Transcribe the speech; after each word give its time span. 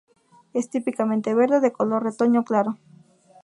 Es 0.53 0.67
típicamente 0.71 1.35
verde, 1.35 1.59
de 1.59 1.71
color 1.71 2.01
retoño 2.03 2.43
claro. 2.43 2.79